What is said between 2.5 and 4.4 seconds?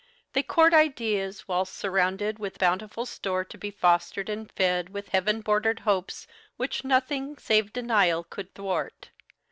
bountiful store to be fostered